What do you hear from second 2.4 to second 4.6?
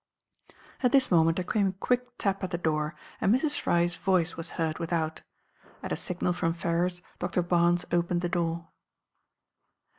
at the door, and Mrs. Fry's voice was